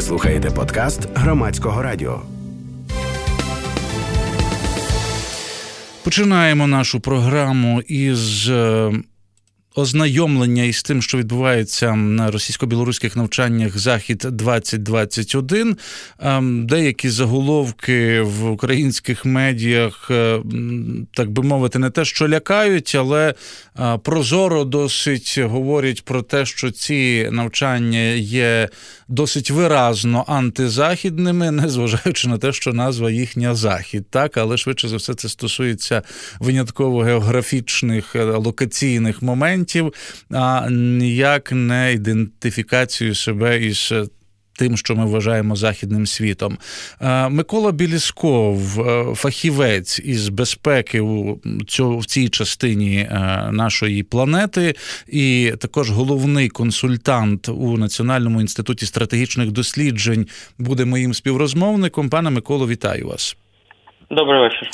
[0.00, 2.22] Слухаєте подкаст громадського радіо.
[6.04, 8.92] Починаємо нашу програму із е,
[9.74, 15.76] ознайомлення із тим, що відбувається на російсько-білоруських навчаннях Захід 2021
[16.18, 20.40] ем, Деякі заголовки в українських медіях, е,
[21.14, 23.34] так би мовити, не те, що лякають, але
[23.80, 28.68] е, прозоро досить говорять про те, що ці навчання є
[29.08, 34.36] досить виразно антизахідними, незважаючи на те, що назва їхня захід, так?
[34.36, 36.02] Але швидше за все це стосується
[36.40, 39.60] винятково географічних е, локаційних моментів,
[40.30, 43.92] а ніяк не ідентифікацію себе із
[44.60, 46.58] тим, що ми вважаємо західним світом.
[47.00, 51.00] Е, Микола Білісков, е, фахівець із безпеки
[51.78, 54.74] в цій частині е, нашої планети,
[55.08, 60.26] і також головний консультант у Національному інституті стратегічних досліджень,
[60.58, 62.08] буде моїм співрозмовником.
[62.08, 63.36] Пане Миколо, вітаю вас.
[64.10, 64.68] Добрий вечір.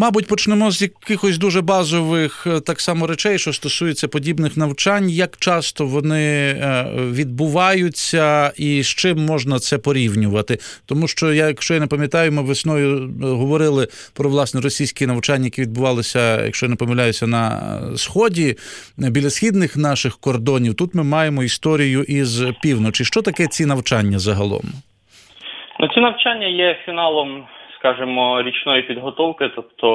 [0.00, 5.10] Мабуть, почнемо з якихось дуже базових е, так само речей, що стосуються подібних навчань.
[5.10, 10.58] Як часто вони е, відбуваються, і з чим можна це порівнювати?
[10.86, 15.62] Тому що, якщо я не пам'ятаю, ми весною е, говорили про власне російські навчання, які
[15.62, 17.60] відбувалися, якщо я не помиляюся, на
[17.96, 18.56] сході
[18.98, 20.74] біля східних наших кордонів.
[20.74, 23.04] Тут ми маємо історію із півночі.
[23.04, 24.64] Що таке ці навчання загалом?
[25.80, 27.46] Ну, ці навчання є фіналом
[27.80, 29.86] скажімо, річної підготовки, тобто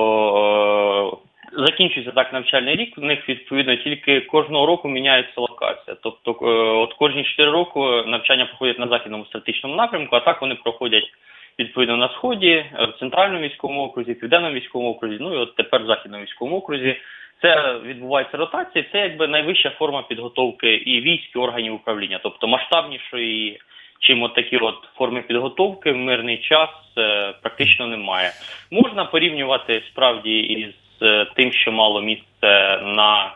[1.54, 2.98] е, закінчується так навчальний рік.
[2.98, 5.98] У них відповідно тільки кожного року міняється локація.
[6.02, 6.46] Тобто, е,
[6.84, 11.12] от кожні 4 роки навчання проходять на західному стратегічному напрямку, а так вони проходять.
[11.60, 15.86] Відповідно на сході, в центральному військовому окрузі, південному військовому окрузі, ну і от тепер в
[15.86, 16.96] західному військовому окрузі.
[17.42, 18.86] Це відбувається ротація.
[18.92, 23.60] Це якби найвища форма підготовки і військ, і органів управління, тобто масштабнішої
[24.08, 28.32] чим от такі от форми підготовки в мирний час е, практично немає.
[28.72, 33.32] Можна порівнювати справді із е, тим, що мало місце на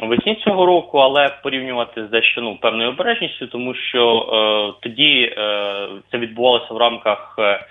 [0.00, 5.88] весні цього року, але порівнювати з дещо ну певною обережністю, тому що е, тоді е,
[6.10, 7.36] це відбувалося в рамках.
[7.38, 7.66] Е,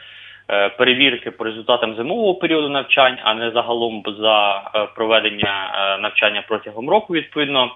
[0.78, 4.62] Перевірки по результатам зимового періоду навчань, а не загалом за
[4.96, 5.72] проведення
[6.02, 7.14] навчання протягом року.
[7.14, 7.72] Відповідно,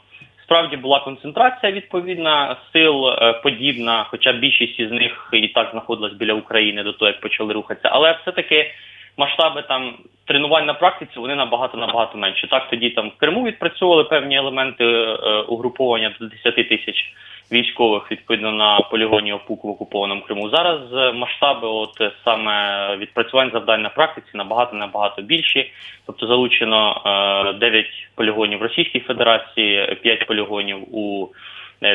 [0.46, 6.34] Справді була концентрація відповідна сил е, подібна, хоча більшість із них і так знаходилась біля
[6.34, 7.90] України до того, як почали рухатися.
[7.92, 8.72] Але все-таки
[9.18, 9.94] масштаби там
[10.26, 12.48] тренувань на практиці вони набагато набагато менше.
[12.48, 17.14] Так тоді там в Криму відпрацьовували певні елементи е, угруповання до 10 тисяч
[17.52, 20.50] військових відповідно на полігоні ОПУК в окупованому Криму.
[20.50, 25.72] Зараз е, масштаби, от е, саме відпрацювань завдань на практиці набагато набагато більші.
[26.06, 27.02] Тобто залучено
[27.60, 27.86] 9
[28.16, 31.30] полігонів в Російській Федерації, 5 полігонів у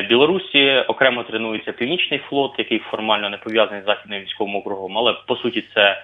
[0.09, 0.83] Білорусі.
[0.87, 5.63] Окремо тренується північний флот, який формально не пов'язаний з західним військовим округом, але по суті
[5.73, 6.03] це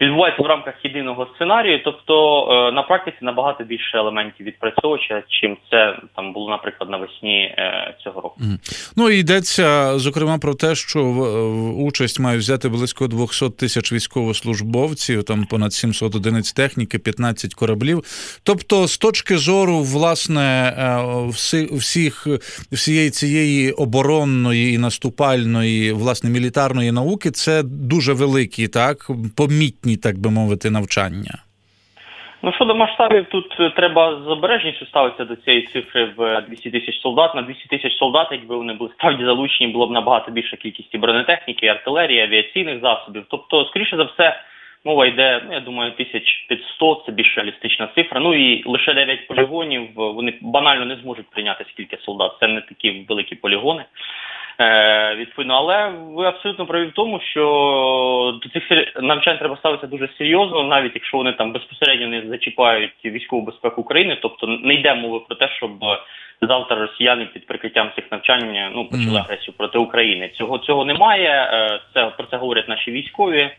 [0.00, 5.96] відбувається в рамках єдиного сценарію, тобто е, на практиці набагато більше елементів відпрацьовувача, чим це
[6.16, 8.40] там було, наприклад, навесні е, цього року.
[8.96, 15.24] Ну і йдеться зокрема про те, що в участь мають взяти близько 200 тисяч військовослужбовців,
[15.24, 18.02] там понад 700 одиниць техніки, 15 кораблів.
[18.42, 22.26] Тобто, з точки зору власне е, всіх
[22.72, 30.18] всієї цієї оборонної і наступальної власне мілітарної науки, це дуже великі, так помітні їхні, так
[30.18, 31.34] би мовити, навчання?
[32.42, 37.00] Ну щодо масштабів, тут е, треба з обережністю ставитися до цієї цифри в 200 тисяч
[37.00, 37.34] солдат.
[37.34, 41.66] На 200 тисяч солдат, якби вони були справді залучені, було б набагато більша кількість бронетехніки,
[41.66, 43.24] артилерії, авіаційних засобів.
[43.28, 44.40] Тобто, скоріше за все,
[44.84, 48.20] мова йде, ну я думаю, тисяч під 100– це більш реалістична цифра.
[48.20, 49.88] Ну і лише 9 полігонів.
[49.94, 52.32] Вони банально не зможуть прийняти скільки солдат.
[52.40, 53.84] Це не такі великі полігони.
[54.60, 58.62] Е, відповідно, але ви абсолютно праві в тому, що до цих
[59.02, 64.18] навчань треба ставитися дуже серйозно, навіть якщо вони там безпосередньо не зачіпають військову безпеку України,
[64.22, 65.70] тобто не йде мови про те, щоб
[66.42, 70.28] завтра росіяни під прикриттям цих навчань ну почали агресію проти України.
[70.28, 71.50] Цього цього немає.
[71.52, 73.50] Е, це про це говорять наші військові.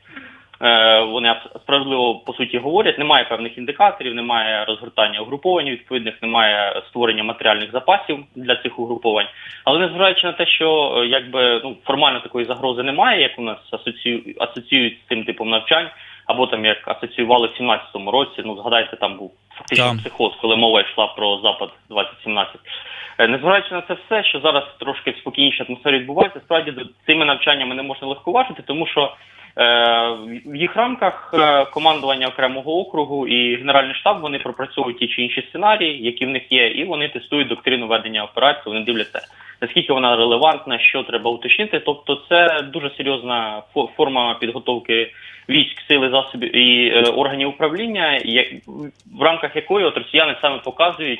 [0.61, 2.99] Е, вони справедливо по суті говорять.
[2.99, 9.27] Немає певних індикаторів, немає розгортання угруповань відповідних, немає створення матеріальних запасів для цих угруповань.
[9.65, 13.57] Але незважаючи на те, що е, якби ну формально такої загрози немає, як у нас
[13.71, 15.87] асоцію асоціюють з цим типом навчань,
[16.25, 18.41] або там як асоціювали в 17-му році.
[18.45, 22.55] Ну згадайте, там був фактично психоз, коли мова йшла про запад 2017
[23.17, 26.73] е, Незважаючи на це все, що зараз трошки в спокійнішій атмосфері відбувається, справді
[27.05, 29.13] цими навчаннями не можна легковажити, тому що
[30.45, 31.33] В їх рамках
[31.73, 36.51] командування окремого округу і Генеральний штаб вони пропрацьовують ті чи інші сценарії, які в них
[36.51, 38.73] є, і вони тестують доктрину ведення операції.
[38.73, 39.21] Вони дивляться
[39.61, 41.79] наскільки вона релевантна, що треба уточнити.
[41.79, 43.63] Тобто, це дуже серйозна
[43.97, 45.11] форма підготовки
[45.49, 48.21] військ, сили засобів і е, органів управління,
[49.19, 51.19] в рамках якої от росіяни саме показують.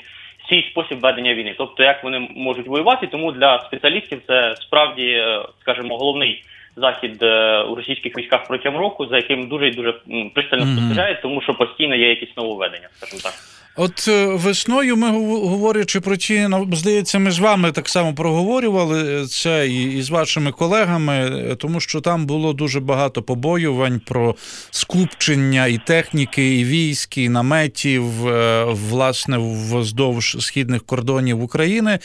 [0.50, 5.42] Свій спосіб ведення війни, тобто як вони можуть воювати, тому для спеціалістів це справді, е,
[5.62, 6.44] скажімо, головний
[6.76, 9.94] захід е, у російських військах протягом року, за яким дуже і дуже
[10.34, 13.34] пристально спостерігають, тому що постійно є якісь нововведення, скажімо так.
[13.82, 15.12] От е, весною ми
[15.48, 21.14] говорячи про ті, здається, ми з вами так само проговорювали це і з вашими колегами,
[21.14, 24.36] е, тому що там було дуже багато побоювань про
[24.72, 29.38] скупчення і техніки, і військ, і наметів, е, власне,
[29.74, 32.00] вздовж східних кордонів України.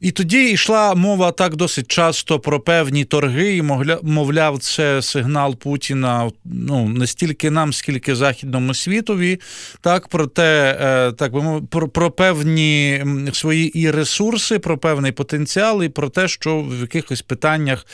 [0.00, 3.62] І тоді йшла мова так досить часто про певні торги, і
[4.02, 9.40] мовляв, це сигнал Путіна ну не стільки нам, скільки західному світові,
[9.80, 10.76] так про те
[11.20, 16.28] так би мовити, про, про певні свої і ресурси, про певний потенціал, і про те,
[16.28, 17.86] що в якихось питаннях,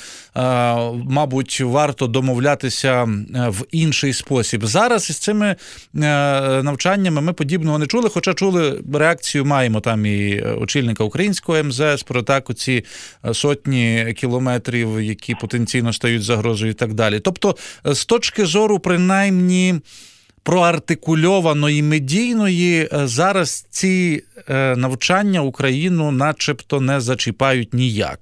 [1.04, 4.66] мабуть, варто домовлятися в інший спосіб.
[4.66, 5.56] Зараз із цими е,
[6.62, 12.22] навчаннями ми подібного не чули, хоча чули реакцію, маємо там і очільника українського МЗС про
[12.22, 12.84] так оці
[13.32, 17.20] сотні кілометрів, які потенційно стають загрозою, і так далі.
[17.20, 19.74] Тобто, з точки зору, принаймні
[20.46, 28.20] проартикульованої медійної е, зараз ці е, навчання Україну, начебто, не зачіпають ніяк.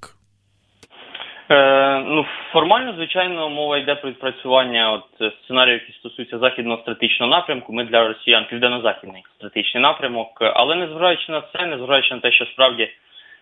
[1.50, 7.72] Е, ну, формально, звичайно, мова йде про відпрацювання от сценарію, які стосуються західного стратегічного напрямку.
[7.72, 12.88] Ми для росіян південно-західний стратегічний напрямок, але незважаючи на це, незважаючи на те, що справді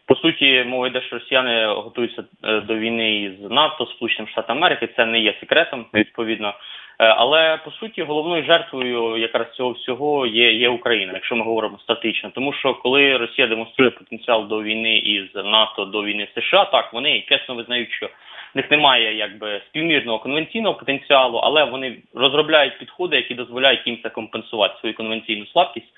[0.06, 4.88] по суті мова йде, що росіяни готуються е, до війни з НАТО, Сполученим Штатами Америки.
[4.96, 6.48] Це не є секретом, відповідно.
[6.48, 6.54] Е,
[7.04, 12.30] але по суті, головною жертвою якраз цього всього є є Україна, якщо ми говоримо статично.
[12.34, 16.92] Тому що коли Росія демонструє потенціал до війни із НАТО до війни з США, так
[16.92, 23.16] вони чесно визнають, що в них немає якби співмірного конвенційного потенціалу, але вони розробляють підходи,
[23.16, 25.92] які дозволяють їм це компенсувати свою конвенційну слабкість.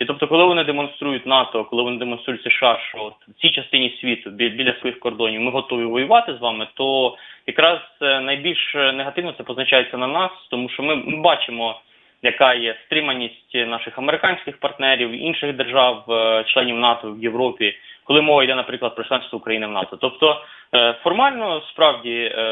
[0.00, 4.30] І тобто, коли вони демонструють НАТО, коли вони демонструють США, що в цій частині світу
[4.30, 7.16] біля своїх кордонів ми готові воювати з вами, то
[7.46, 11.80] якраз е, найбільш негативно це позначається на нас, тому що ми, ми бачимо.
[12.22, 17.74] Яка є стриманість наших американських партнерів інших держав, е, членів НАТО в Європі,
[18.10, 19.96] коли мова йде, наприклад, про членство України в НАТО?
[20.00, 20.42] Тобто
[20.74, 22.42] Е, формально справді е,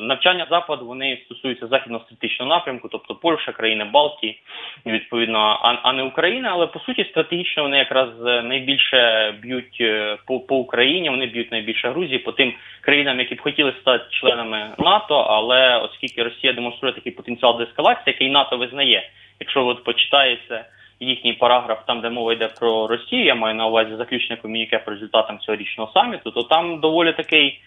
[0.00, 4.40] навчання западу вони стосуються західного стратегічного напрямку, тобто Польща, країни Балтії,
[4.86, 6.48] відповідно, а не Україна.
[6.52, 11.10] Але по суті, стратегічно вони якраз найбільше б'ють е, по по Україні.
[11.10, 15.14] Вони б'ють найбільше Грузії по тим країнам, які б хотіли стати членами НАТО.
[15.14, 19.10] Але оскільки Росія демонструє такий потенціал до ескалації, який НАТО визнає,
[19.40, 20.64] якщо от почитається
[21.00, 24.90] їхній параграф, там де мова йде про Росію, я маю на увазі заключне ком'юніке по
[24.90, 27.60] результатам цьогорічного саміту, то там доволі такий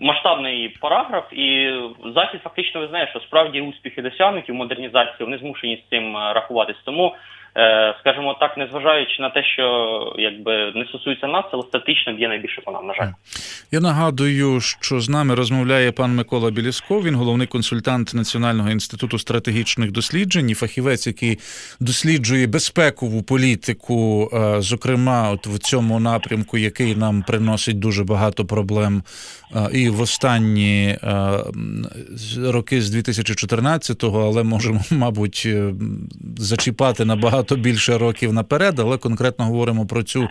[0.00, 1.74] масштабний параграф, і
[2.14, 6.82] захід фактично визнає, що справді успіхи досягнуті у модернізації, вони змушені з цим рахуватись.
[6.84, 7.39] Тому Е,
[8.00, 12.72] скажімо так, незважаючи на те, що якби не стосується нас, але статично б'є найбільше по
[12.72, 12.86] нам.
[12.86, 13.08] На жаль,
[13.70, 17.04] я нагадую, що з нами розмовляє пан Микола Білісков.
[17.04, 21.38] Він головний консультант Національного інституту стратегічних досліджень, і фахівець, який
[21.80, 29.02] досліджує безпекову політику, е, зокрема, от в цьому напрямку, який нам приносить дуже багато проблем,
[29.56, 30.98] е, і в останні
[32.38, 35.48] роки з 2014-го, але можемо, мабуть,
[36.36, 40.28] зачіпати набагато набагато більше років наперед, але конкретно говоримо про цю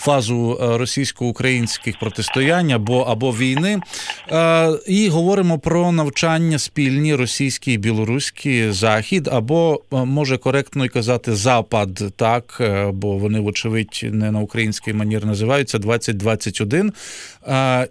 [0.00, 3.80] фазу е, російсько-українських протистоянь або або війни.
[4.30, 10.88] Е, і говоримо про навчання спільні російські і білоруські захід, або е, може коректно й
[10.88, 16.92] казати запад, так бо вони, вочевидь, не на український манір називаються 2021.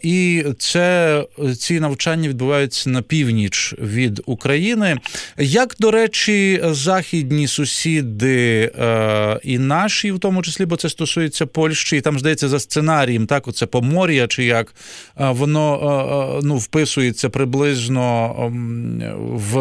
[0.01, 1.24] І це
[1.60, 4.98] ці навчання відбуваються на північ від України.
[5.38, 11.98] Як до речі, західні сусіди е, і наші, в тому числі, бо це стосується Польщі,
[11.98, 14.75] і там здається за сценарієм, так, оце Помор'я, чи як
[15.20, 19.56] е, воно е, е, ну, вписується приблизно ем, в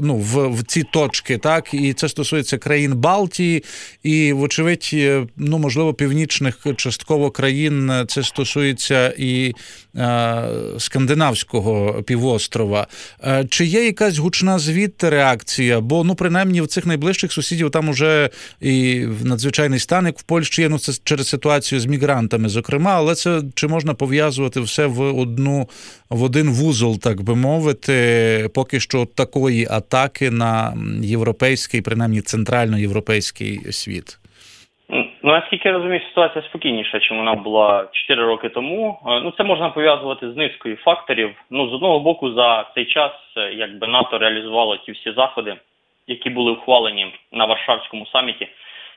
[0.00, 3.64] ну, в, в ці точки, так, і це стосується країн Балтії,
[4.02, 4.96] і, вочевидь,
[5.36, 9.54] ну, можливо, північних частково країн це стосується і
[10.78, 12.86] скандинавського півострова.
[13.48, 15.80] Чи є якась гучна звідти реакція?
[15.80, 20.62] Бо ну принаймні в цих найближчих сусідів там уже і надзвичайний стан, як в Польщі
[20.62, 25.00] є ну це через ситуацію з мігрантами, зокрема, але це чи можна пов'язувати все в
[25.00, 25.68] одну
[26.10, 34.18] в один вузол, так би мовити, поки що такої атаки на європейський, принаймні центральноєвропейський світ.
[34.90, 38.98] Ну, наскільки я розумію, ситуація спокійніша, чим вона була 4 роки тому.
[39.06, 41.34] Е, ну, це можна пов'язувати з низкою факторів.
[41.50, 45.56] Ну, з одного боку, за цей час, е, якби НАТО реалізувало ті всі заходи,
[46.06, 48.48] які були ухвалені на Варшавському саміті,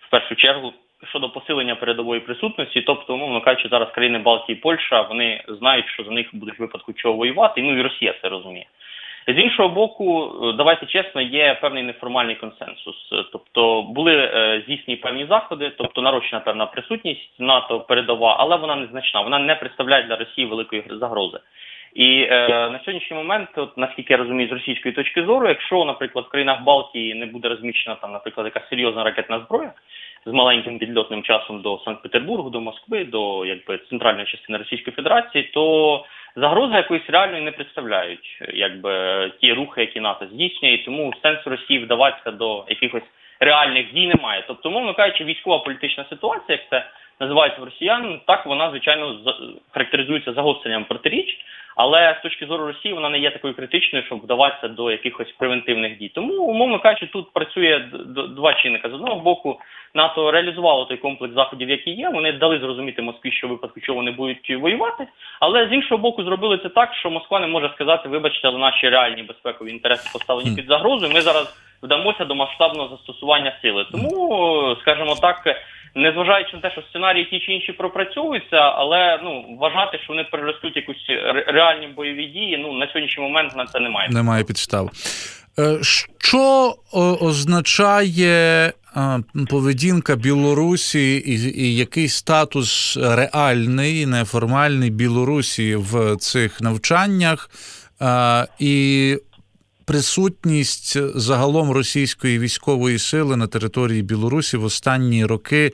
[0.07, 0.73] в першу чергу
[1.09, 6.03] щодо посилення передової присутності, тобто, умовно кажучи, зараз країни Балтії, і Польща, вони знають, що
[6.03, 7.61] за них будуть випадку чого воювати.
[7.61, 8.65] Ну і Росія це розуміє.
[9.27, 12.95] З іншого боку, е, давайте чесно, є певний неформальний консенсус.
[13.31, 19.21] Тобто були е, здійснені певні заходи, тобто нарощена певна присутність НАТО передова, але вона незначна.
[19.21, 21.39] Вона не представляє для Росії великої загрози.
[21.93, 26.25] І е, на сьогоднішній момент, от, наскільки я розумію, з російської точки зору, якщо, наприклад,
[26.25, 29.73] в країнах Балтії не буде розміщена там, наприклад, якась серйозна ракетна зброя
[30.25, 36.05] з маленьким підльотним часом до Санкт-Петербургу, до Москви, до якби центральної частини Російської Федерації, то
[36.35, 38.91] загрози якоїсь реальної не представляють, якби
[39.41, 43.03] ті рухи, які НАТО здійснює, тому сенсу Росії вдаватися до якихось
[43.39, 44.43] реальних дій немає.
[44.47, 46.85] Тобто, мовно кажучи, військова політична ситуація, як це
[47.21, 49.19] називається в росіян, так вона звичайно
[49.71, 51.37] характеризується загостренням протиріч.
[51.75, 55.97] Але з точки зору Росії вона не є такою критичною, щоб вдаватися до якихось превентивних
[55.97, 56.11] дій.
[56.15, 57.85] Тому, умовно кажучи, тут працює
[58.35, 58.89] два чинника.
[58.89, 59.59] З одного боку,
[59.93, 62.09] НАТО реалізувало той комплекс заходів, які є.
[62.09, 65.07] Вони дали зрозуміти Москві, що в випадку чого вони будуть воювати.
[65.39, 68.89] Але з іншого боку, зробили це так, що Москва не може сказати, вибачте, але наші
[68.89, 71.09] реальні безпекові інтереси поставлені під загрозу.
[71.13, 73.85] Ми зараз вдамося до масштабного застосування сили.
[73.91, 75.43] Тому, скажімо так
[75.95, 80.75] незважаючи на те, що сценарії ті чи інші пропрацьовуються, але ну вважати, що вони переростуть
[80.75, 81.05] якусь
[81.47, 82.57] реальні бойові дії.
[82.57, 84.09] Ну на сьогоднішній момент на це немає.
[84.09, 84.89] Немає підстав.
[85.59, 85.77] Е,
[86.17, 86.75] що
[87.21, 88.73] означає
[89.49, 97.49] поведінка Білорусі і, і який статус реальний, неформальний Білорусі в цих навчаннях?
[98.59, 99.17] І
[99.85, 105.73] присутність загалом російської військової сили на території Білорусі в останні роки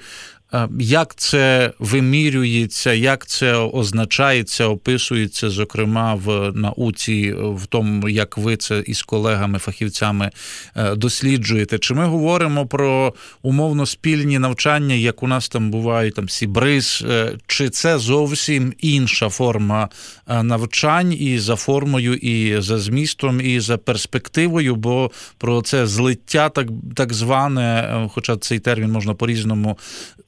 [0.80, 8.84] як це вимірюється, як це означається, описується, зокрема в науці, в тому, як ви це
[8.88, 10.32] із колегами-фахівцями
[10.76, 11.80] е, досліджуєте?
[11.80, 17.32] Чи ми говоримо про умовно спільні навчання, як у нас там бувають там Сібриз, е,
[17.48, 19.90] чи це зовсім інша форма
[20.28, 24.76] навчань і за формою, і за змістом, і за перспективою?
[24.76, 29.78] Бо про це злиття, так, так зване, хоча цей термін можна по-різному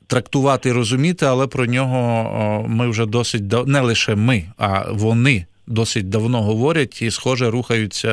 [0.10, 5.46] трактувати і розуміти, але про нього ми вже досить не лише ми, а вони.
[5.72, 8.12] Досить давно говорять і, схоже, рухаються,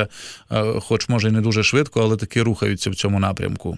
[0.51, 3.77] е, хоч може і не дуже швидко, але таки рухаються в цьому напрямку.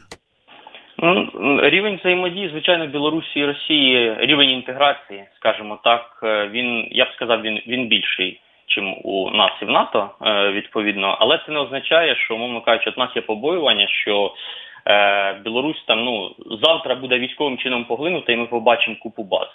[1.01, 1.29] Ну,
[1.63, 7.41] рівень взаємодії, звичайно, Білорусі і Росії, рівень інтеграції, скажімо так, е, він я б сказав,
[7.41, 11.17] він він більший, чим у нас і в НАТО, е, відповідно.
[11.19, 14.33] Але це не означає, що, умовно кажучи, от нас є побоювання, що
[15.43, 19.47] Білорусь там ну завтра буде військовим чином поглинута, і ми побачимо купу баз.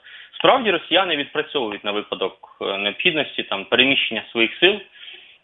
[0.45, 4.81] Справді росіяни відпрацьовують на випадок е, необхідності там переміщення своїх сил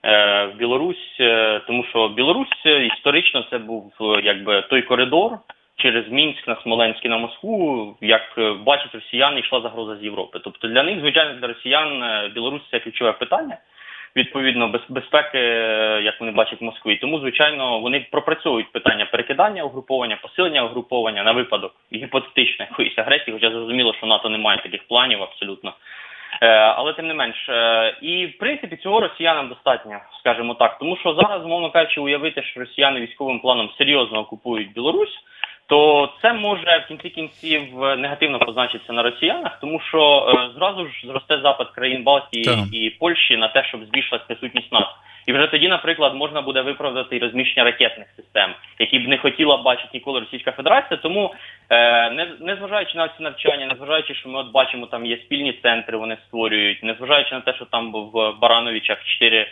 [0.03, 3.93] е, в Білорусь, е, тому що Білорусь історично це був
[4.23, 5.39] якби той коридор
[5.77, 7.97] через Мінськ на Смоленськ і на Москву.
[8.01, 8.23] Як
[8.65, 10.41] бачать росіяни, йшла загроза з Європи.
[10.45, 12.03] Тобто для них, звичайно, для росіян
[12.35, 13.57] Білорусь це ключове питання
[14.17, 15.39] відповідно безпеки,
[16.03, 16.97] як вони бачать в Москві.
[16.97, 23.51] Тому, звичайно, вони пропрацьовують питання перекидання угруповання, посилення угруповання на випадок гіпотетичної якоїсь агресії, хоча
[23.51, 25.75] зрозуміло, що НАТО не має таких планів абсолютно.
[26.43, 30.97] Е, але тим не менш, е, і в принципі цього росіянам достатньо, скажімо так, тому
[30.97, 35.19] що зараз, мовно кажучи, уявити, що росіяни військовим планом серйозно окупують Білорусь
[35.71, 37.63] то це може в кінці кінців
[37.99, 42.59] негативно позначитися на росіянах, тому що е, зразу ж зросте запад країн Балтії так.
[42.73, 44.91] і Польщі на те, щоб збільшилась присутність НАТО.
[45.27, 49.89] І вже тоді, наприклад, можна буде виправдати розміщення ракетних систем, які б не хотіла бачити
[49.95, 51.01] ніколи Російська Федерація.
[51.03, 51.35] Тому
[51.71, 55.97] е, не незважаючи на ці навчання, незважаючи, що ми от бачимо, там є спільні центри,
[55.97, 59.47] вони створюють, незважаючи на те, що там в Барановичах чотири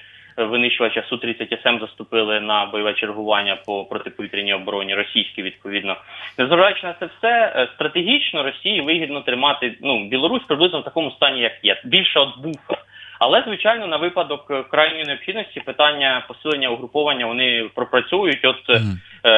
[0.45, 5.97] винищувача су 30 СМ заступили на бойове чергування по протиповітряній обороні російській відповідно.
[6.39, 11.41] Незважаючи на це все е, стратегічно Росії вигідно тримати ну Білорусь приблизно в такому стані,
[11.41, 12.79] як є більше от буфер.
[13.19, 18.45] Але звичайно, на випадок е, крайньої необхідності питання посилення угруповання вони пропрацюють.
[18.45, 19.01] От Мгм.
[19.25, 19.31] е,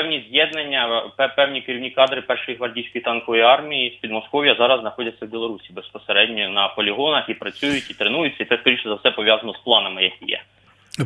[0.00, 5.28] певні з'єднання, пе- певні керівні кадри першої гвардійської танкової армії з Підмосков'я зараз знаходяться в
[5.28, 8.42] Білорусі безпосередньо на полігонах і працюють, і тренуються.
[8.44, 10.40] І це скоріше за все пов'язано з планами, які є.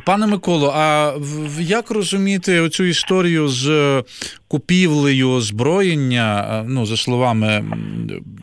[0.04, 1.12] Пане Миколо, а
[1.60, 4.04] як розуміти оцю історію з е,
[4.48, 6.60] купівлею озброєння?
[6.60, 7.64] Е, Ну, за словами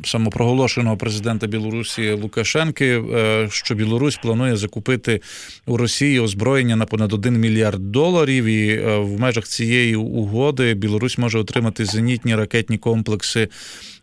[0.04, 5.22] самопроголошеного президента Білорусі Лукашенки, е, що Білорусь планує закупити
[5.66, 11.40] у Росії озброєння на понад 1 мільярд доларів, і в межах цієї угоди Білорусь може
[11.40, 13.48] отримати зенітні ракетні комплекси.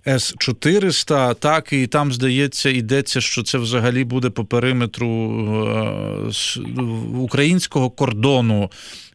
[0.09, 5.09] С-400, так, і там, здається, йдеться, що це взагалі буде по периметру
[6.27, 6.61] е,
[7.19, 8.71] українського кордону.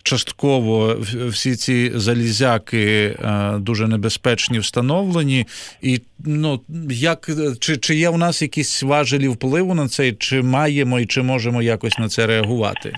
[0.06, 0.98] Частково
[1.28, 5.48] всі ці залізяки е, дуже небезпечні встановлені.
[5.82, 11.00] І ну, як, чи, чи є у нас якісь важелі впливу на це, чи маємо
[11.00, 12.94] і чи можемо якось на це реагувати?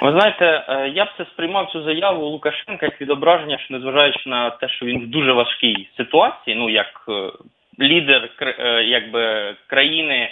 [0.00, 4.50] Ви знаєте, е, я б це сприймав цю заяву Лукашенка як відображення, що незважаючи на
[4.50, 7.30] те, що він в дуже важкій ситуації, ну як е,
[7.80, 10.30] лідер е, якби країни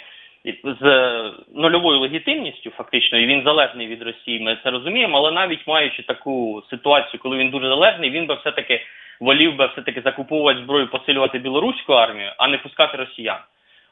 [0.64, 1.10] з
[1.54, 4.40] нульовою легітимністю, фактично, і він залежний від Росії.
[4.40, 8.52] Ми це розуміємо, але навіть маючи таку ситуацію, коли він дуже залежний, він би все
[8.52, 8.80] таки
[9.20, 13.38] волів би все таки закуповувати зброю, посилювати білоруську армію, а не пускати росіян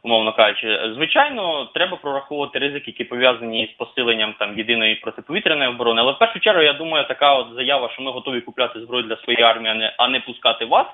[0.04, 0.92] умовно кажучи.
[0.94, 6.00] Звичайно, треба прораховувати ризики, які пов'язані з посиленням там єдиної протиповітряної оборони.
[6.00, 9.16] Але в першу чергу я думаю, така от заява, що ми готові купляти зброю для
[9.16, 10.86] своєї армії, а не а не пускати вас.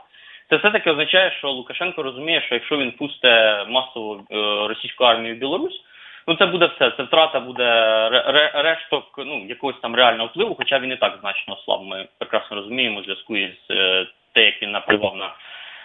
[0.50, 4.35] Це все таки означає, що Лукашенко розуміє, що якщо він пусте масово е,
[4.69, 5.81] російську армію в Білорусь,
[6.29, 6.90] ну це буде все.
[6.90, 7.64] Це втрата буде
[8.09, 11.83] ре- ре- решток ну якогось там реального впливу, хоча він і так значно ослаб.
[11.83, 15.33] Ми прекрасно розуміємо в зв'язку із е, те, як він наплював на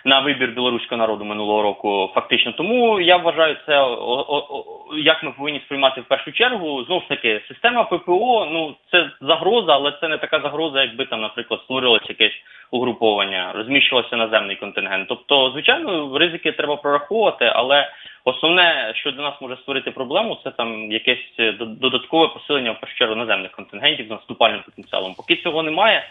[0.05, 2.51] на вибір білоруського народу минулого року, фактично.
[2.51, 4.65] Тому я вважаю це о, о,
[4.97, 6.83] як ми повинні сприймати в першу чергу.
[6.83, 11.21] Знову ж таки, система ППО ну це загроза, але це не така загроза, якби там,
[11.21, 12.35] наприклад, створилося якесь
[12.71, 15.07] угруповання, розміщувався наземний контингент.
[15.09, 17.89] Тобто, звичайно, ризики треба прораховувати, але
[18.25, 22.79] основне, що для нас може створити проблему, це там якесь е, до- додаткове посилення в
[22.79, 25.13] першу чергу наземних контингентів з наступальним потенціалом.
[25.17, 26.03] Поки цього немає.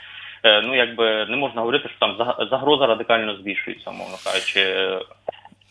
[0.44, 4.60] Е, Ну, якби не можна говорити, що там заг- загроза радикально збільшується, мовно кажучи.
[4.60, 5.00] Е,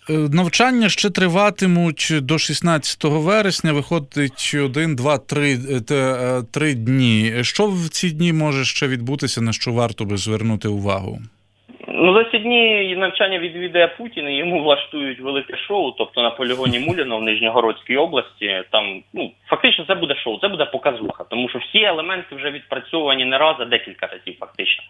[0.09, 3.73] Навчання ще триватимуть до 16 вересня.
[3.73, 5.59] Виходить один, два, три,
[5.91, 7.33] е, три дні.
[7.41, 11.19] Що в ці дні може ще відбутися, на що варто би звернути увагу?
[12.03, 16.79] Ну, за ці дні навчання відвідає Путін, і йому влаштують велике шоу, тобто на полігоні
[16.79, 18.63] Муліно в Нижньогородській області.
[18.71, 23.25] Там ну фактично це буде шоу, це буде показуха, тому що всі елементи вже відпрацьовані
[23.25, 24.83] не раз, а декілька разів, фактично.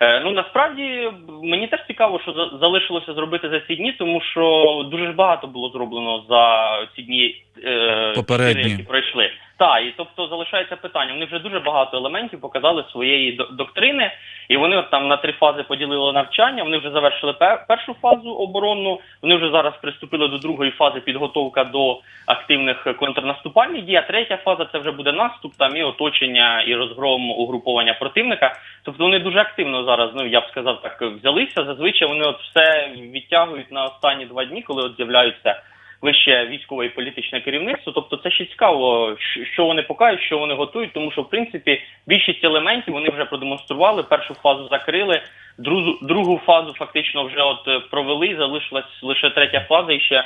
[0.00, 1.10] Е, ну насправді
[1.42, 5.46] мені теж цікаво, що за- залишилося зробити за ці дні, тому що дуже ж багато
[5.46, 8.70] було зроблено за ці дні е, Попередні.
[8.70, 9.30] які пройшли.
[9.58, 11.12] Так, і тобто залишається питання.
[11.12, 14.10] Вони вже дуже багато елементів показали своєї до- доктрини,
[14.48, 16.62] і вони от там на три фази поділили навчання.
[16.62, 19.00] Вони вже завершили пер- першу фазу оборонну.
[19.22, 23.96] Вони вже зараз приступили до другої фази підготовка до активних контрнаступальних дій.
[23.96, 28.56] А третя фаза це вже буде наступ, там і оточення, і розгром угруповання противника.
[28.84, 31.64] Тобто вони дуже активно зараз, ну я б сказав, так взялися.
[31.64, 35.62] Зазвичай вони от все відтягують на останні два дні, коли от з'являються
[36.02, 37.92] вище військове і політичне керівництво.
[37.92, 39.16] Тобто це ще цікаво,
[39.54, 44.02] що вони покажуть, що вони готують, тому що в принципі більшість елементів вони вже продемонстрували.
[44.02, 45.22] Першу фазу закрили,
[45.58, 48.36] другу, другу фазу фактично вже от е, провели.
[48.38, 50.24] Залишилась лише третя фаза і ще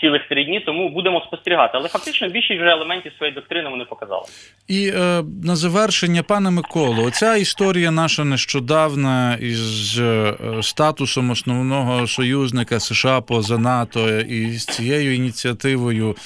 [0.00, 0.60] цілих три дні.
[0.60, 1.72] Тому будемо спостерігати.
[1.74, 4.22] Але фактично більшість вже елементів своєї доктрини вони показали.
[4.68, 12.80] І е, на завершення, пане Миколо, оця історія наша нещодавна із е, статусом основного союзника
[12.80, 16.16] США поза НАТО і з цією ініціативою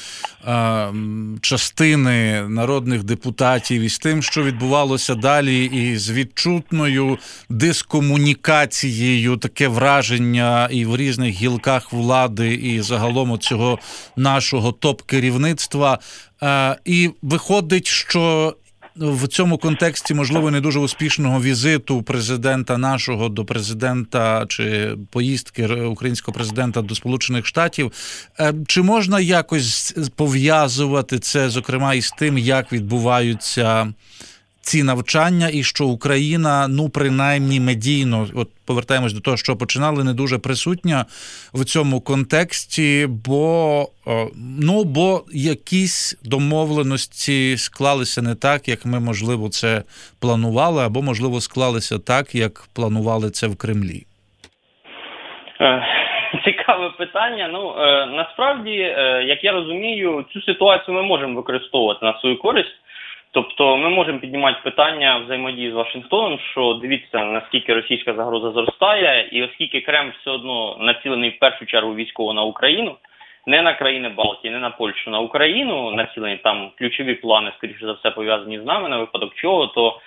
[0.49, 0.89] е,
[1.41, 7.19] частини народних депутатів, і з тим, що відбувалося далі, і з відчутною
[7.49, 13.79] дискомунікацією, таке враження і в різних гілках влади, і загалом цього
[14.17, 15.99] нашого топ-керівництва.
[16.43, 18.55] Е, І виходить, що
[18.97, 26.35] в цьому контексті, можливо, не дуже успішного візиту президента нашого до президента чи поїздки українського
[26.35, 27.93] президента до Сполучених Штатів.
[28.41, 33.93] е, Чи можна якось пов'язувати це, зокрема, із тим, як відбуваються
[34.61, 40.15] ці навчання, і що Україна, ну принаймні медійно, от повертаємось до того, що починали, не
[40.15, 41.05] дуже присутня
[41.55, 43.85] в цьому контексті, бо
[44.61, 49.83] ну бо якісь домовленості склалися не так, як ми можливо це
[50.21, 54.07] планували, або можливо склалися так, як планували це в Кремлі.
[55.61, 55.83] Е,
[56.45, 57.49] цікаве питання.
[57.53, 62.77] Ну е, насправді, е, як я розумію, цю ситуацію ми можемо використовувати на свою користь.
[63.33, 69.43] Тобто ми можемо піднімати питання взаємодії з Вашингтоном, що дивіться наскільки російська загроза зростає, і
[69.43, 72.97] оскільки Кремль все одно націлений в першу чергу військово на Україну,
[73.47, 77.93] не на країни Балтії, не на Польщу, на Україну націлені там ключові плани, скоріше за
[77.93, 80.01] все, пов'язані з нами на випадок чого, то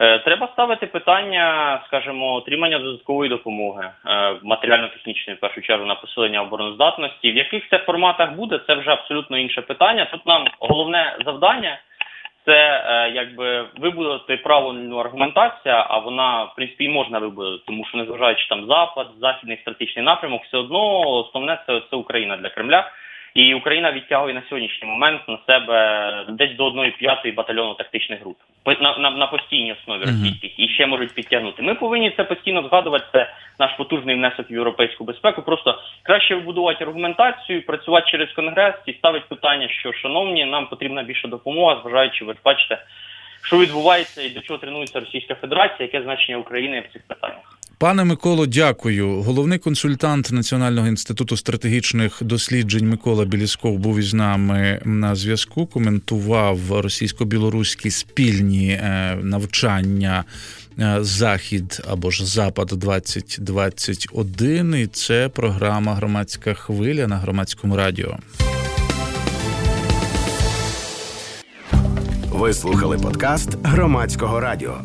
[0.00, 6.42] е, треба ставити питання, скажімо, отримання додаткової допомоги е, матеріально-технічної в першу чергу на посилення
[6.42, 7.32] обороноздатності.
[7.32, 10.04] В яких це форматах буде, це вже абсолютно інше питання.
[10.04, 11.78] Тут нам головне завдання
[12.44, 17.98] це е, якби вибудувати правильну аргументацію, а вона в принципі і можна вибудувати, тому що
[17.98, 22.90] незважаючи там запад, західний стратегічний напрямок, все одно основне це, це Україна для Кремля.
[23.34, 28.36] І Україна відтягує на сьогоднішній момент на себе десь до одної п'ятої батальйону тактичних груп
[28.66, 31.62] на, на, на постійній основі російських і ще можуть підтягнути.
[31.62, 33.04] Ми повинні це постійно згадувати.
[33.12, 35.42] Це наш потужний внесок в європейську безпеку.
[35.42, 41.28] Просто краще вибудувати аргументацію, працювати через конгрес і ставити питання, що шановні, нам потрібна більша
[41.28, 42.78] допомога, зважаючи, ви бачите,
[43.42, 47.53] що відбувається і до чого тренується Російська Федерація, яке значення України в цих питаннях.
[47.78, 49.22] Пане Миколо, дякую.
[49.22, 55.66] Головний консультант Національного інституту стратегічних досліджень Микола Білісков був із нами на зв'язку.
[55.66, 60.24] Коментував російсько-білоруські спільні е, навчання
[60.78, 68.16] е, Захід або ж Запад 2021 І це програма Громадська хвиля на громадському радіо.
[72.30, 74.80] Ви слухали подкаст громадського радіо.